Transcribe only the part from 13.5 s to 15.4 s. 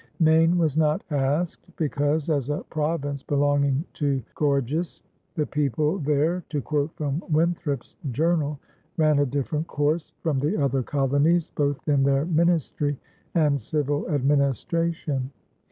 civil administration